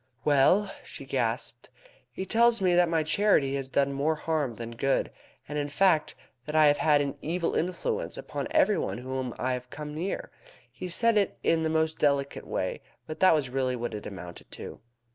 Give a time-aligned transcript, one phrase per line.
[0.25, 1.69] "Well?" she gasped.
[2.11, 5.11] "He tells me that my charity has done more harm than good,
[5.47, 6.15] and in fact,
[6.47, 10.31] that I have had an evil influence upon every one whom I have come near.
[10.71, 14.49] He said it in the most delicate way, but that was really what it amounted
[14.53, 14.79] to."